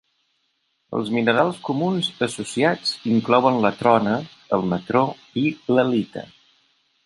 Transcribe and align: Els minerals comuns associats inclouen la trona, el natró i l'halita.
Els 0.99 1.11
minerals 1.17 1.59
comuns 1.67 2.09
associats 2.29 2.95
inclouen 3.13 3.61
la 3.67 3.73
trona, 3.83 4.17
el 4.59 4.67
natró 4.75 5.07
i 5.47 5.49
l'halita. 5.77 6.29